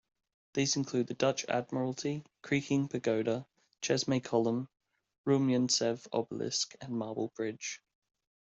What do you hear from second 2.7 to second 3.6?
Pagoda,